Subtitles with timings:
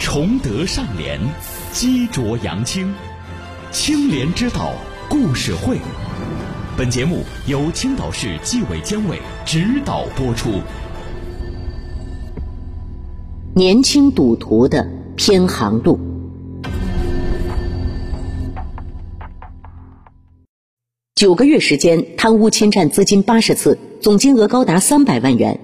[0.00, 1.20] 崇德尚廉，
[1.72, 2.92] 积浊扬清，
[3.70, 4.72] 清廉之道
[5.10, 5.76] 故事会。
[6.74, 10.50] 本节目由青岛市纪委监委指导播出。
[13.54, 16.00] 年轻赌徒的偏航路。
[21.14, 25.60] 九个月时间，贪污侵占资金八十次，总金额高达三百万元。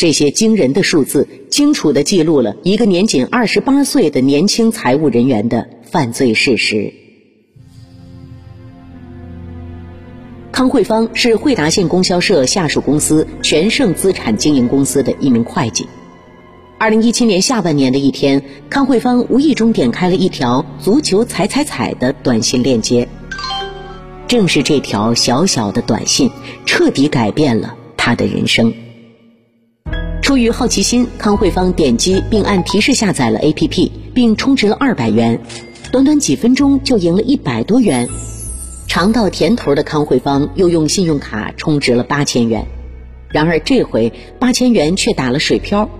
[0.00, 6.94] 这些惊人的数字，清楚地记录了一个年仅二十八岁的年轻财务人员的犯罪事实。
[10.50, 15.86] 康慧芳是惠达县供销社下属公司全盛资产经营公司的一名会计。
[16.78, 23.06] 二零一七年下半年的一天，康慧芳无意中点开了一条“足球踩踩踩”的短信链接。
[24.26, 26.30] 正是这条小小的短信，
[26.64, 28.72] 彻底改变了他的人生。
[30.30, 35.40] 出于好奇心，康慧芳点击并按提示下载了 APP，并充值了二百元，
[35.90, 38.08] 短短几分钟就赢了一百多元。
[38.86, 42.64] 尝到甜头的康慧芳又用信用卡充值了八千元，
[43.28, 45.90] 然而这回八千元却打了水漂。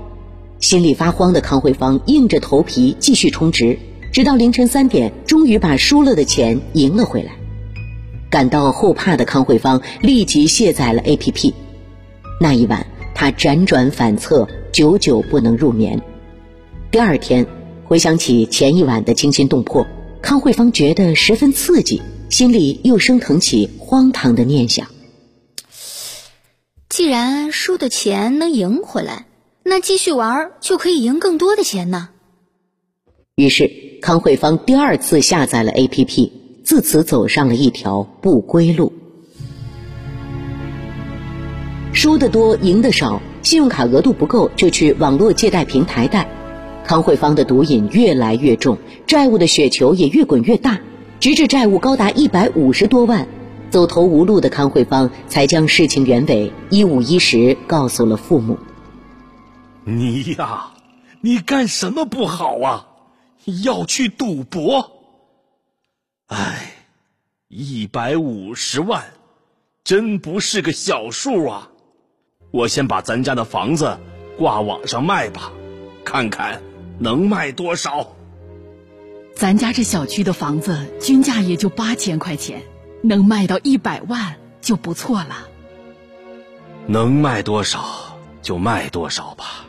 [0.60, 3.80] 心里发慌的康慧芳硬着头皮继续充值，
[4.12, 7.32] 直到凌晨三点，终于把输了的钱赢了回来。
[8.30, 11.52] 感到后怕的康慧芳立即卸载了 APP。
[12.40, 16.00] 那一晚，她辗转反侧，久久不能入眠。
[16.90, 17.46] 第二天，
[17.84, 19.86] 回想起前一晚的惊心动魄，
[20.22, 24.88] 康慧芳觉得十分刺激，心里又升腾起荒唐的念想：
[26.88, 29.26] 既然输的钱能赢回来，
[29.62, 32.08] 那继续玩就可以赢更多的钱呢。
[33.36, 33.70] 于是，
[34.02, 36.32] 康慧芳第二次下载了 APP。
[36.62, 38.92] 自此走上了一条不归路，
[42.00, 46.26] 输得多，赢得少，信用卡额度不够就去网络借贷平台贷。
[46.82, 50.80] 康慧芳的毒瘾越来越重，债务的雪球也越滚越大，
[51.20, 53.28] 直至债务高达一百五十多万，
[53.68, 58.56] 走投无路的康慧芳才将事情原委一五一十告诉了父母。
[59.84, 60.70] 你呀，
[61.20, 62.86] 你干什么不好啊？
[63.62, 64.90] 要去赌博？
[66.28, 66.72] 唉，
[67.48, 69.04] 一百五十万，
[69.84, 71.66] 真不是个小数啊！
[72.50, 73.98] 我先把咱家的房子
[74.36, 75.52] 挂网上卖吧，
[76.04, 76.62] 看看
[76.98, 78.12] 能卖多少。
[79.34, 82.62] 咱家这小区的房子均价也就八千块钱，
[83.02, 85.48] 能卖到一百万就不错了。
[86.86, 89.64] 能卖多少就卖多少吧，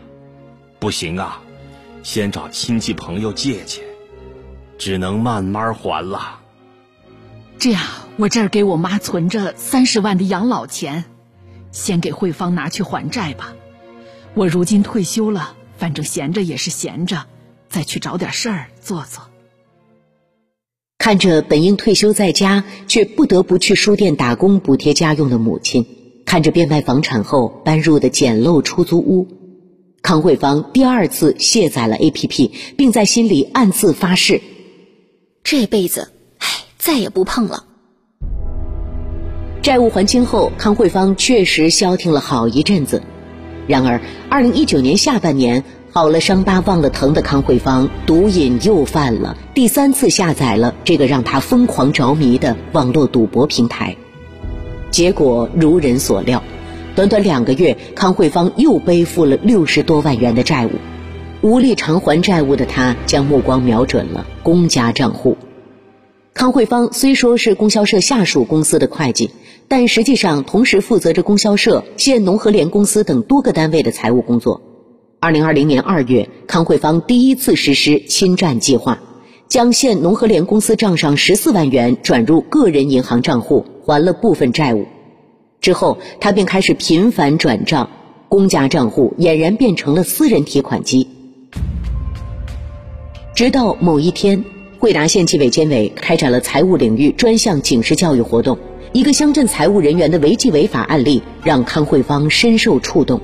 [0.79, 1.39] 不行啊，
[2.01, 3.83] 先找亲戚朋友借借，
[4.79, 6.39] 只能慢慢还了。
[7.59, 7.83] 这样，
[8.17, 11.05] 我这儿给我妈存着三十万的养老钱，
[11.71, 13.55] 先给慧芳拿去还债吧。
[14.33, 17.25] 我如今退休了，反正闲着也是闲着，
[17.69, 19.23] 再去找点事儿做做。
[20.97, 25.85] 看着本应退休在家，却不得不去书店打工补贴家用的母亲，
[26.25, 29.27] 看着变卖房产后搬入的简陋出租屋，
[30.01, 34.41] 康慧芳第二次卸载了 APP，并在心里暗自发誓：
[35.43, 36.11] 这辈子。
[36.77, 37.65] 再也不碰了。
[39.61, 43.03] 债务还清后，康慧芳确实消停了好一阵子。
[43.67, 53.95] 然而，二零一九年下半年，好了伤疤忘了疼的康慧芳毒瘾又犯了，第三次下载了这个让她疯狂着迷的网络赌博平台。
[54.89, 56.41] 结果如人所料，
[56.95, 60.71] 短短两个月，康慧芳又背负了六十多万元的债务。
[61.41, 65.37] 无力偿还债务的她，将目光瞄准了公家账户。
[66.41, 69.29] 康慧芳虽说是供销社下属公司的会计，
[69.67, 74.59] 但实际上同时负责着供销社、县农合联公司等多个单位的财务工作。
[75.19, 78.99] 二零二零年二月，康慧芳第一次实施侵占计划，
[79.47, 84.87] 将县农合联公司账上十四万元转入个人银行账户，还了部分债务。
[85.59, 87.87] 之后，他便开始频繁转账，
[88.29, 91.07] 公家账户俨然变成了私人提款机。
[93.35, 94.43] 直到某一天。
[94.81, 98.57] 惠达县纪委监委开展了财务领域专项警示教育活动，
[98.93, 103.21] 一个乡镇财务人员的违纪违法案例让康慧芳深受触动。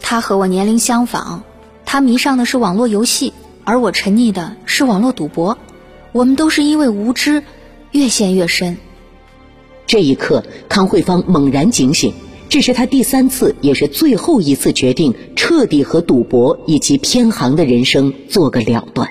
[0.00, 1.42] 他和我年龄相仿，
[1.84, 3.34] 他迷上的是网络游戏，
[3.64, 5.58] 而我沉溺的是网络赌博。
[6.12, 7.42] 我们都是因为无知，
[7.92, 8.78] 越陷越深。
[9.86, 12.14] 这一刻，康慧芳猛然警醒，
[12.48, 19.06] 这是她第三次，也是最后一次决定彻底和赌博以及偏航的人生做个了断。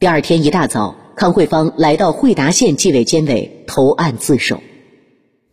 [0.00, 4.62] 第二天一大早，康慧芳来到惠达县纪委监委投案自首。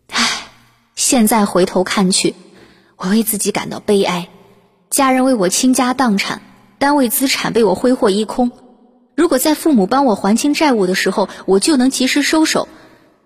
[0.07, 0.25] 唉，
[0.95, 2.33] 现在回头看去，
[2.95, 4.29] 我为自己感到悲哀。
[4.89, 6.41] 家人为我倾家荡产，
[6.79, 8.53] 单位资产被我挥霍一空。
[9.17, 12.69] 如果在父母帮我还清债务的时候，我就能及时收手，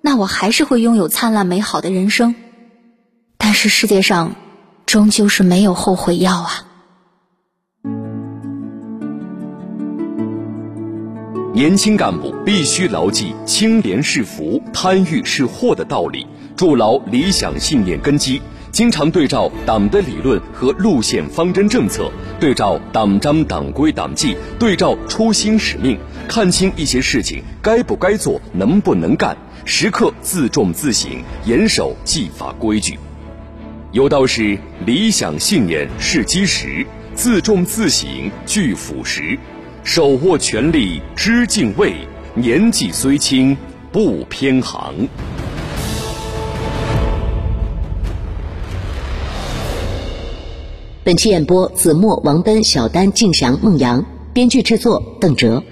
[0.02, 2.34] 那我还是会拥有灿烂美好的人生。
[3.38, 4.36] 但是世界上，
[4.88, 6.66] 终究是没有后悔药啊。
[11.53, 16.25] 年轻干部必须牢记“清廉是福，贪欲是祸”的道理，
[16.56, 18.42] 筑牢理想信念根基。
[18.71, 22.09] 经常对照党的理论和路线方针政策，
[22.39, 31.12] 对照党章党规党纪，对照初心使命，看清一些事情该不该做，能不能干，时刻自重自省，
[31.44, 32.98] 严守纪法规矩。
[33.92, 38.07] 有道是：理想信念是基石，自重自省
[38.45, 39.38] 具腐蚀。
[39.83, 41.95] 手握权力知敬畏，
[42.36, 43.57] 年纪虽轻
[43.92, 45.10] 不偏行。
[51.04, 55.63] 本期演播：子墨、王奔、小丹、敬翔、孟阳，编剧制作：邓哲。